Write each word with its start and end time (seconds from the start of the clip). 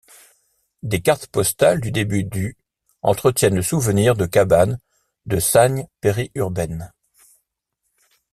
Des 0.81 0.99
cartes 0.99 1.27
postales 1.27 1.79
du 1.79 1.91
début 1.91 2.23
du 2.23 2.57
entretiennent 3.03 3.53
le 3.57 3.61
souvenir 3.61 4.15
de 4.15 4.25
cabanes 4.25 4.79
de 5.27 5.39
sagne 5.39 5.85
péri-urbaines. 5.99 6.91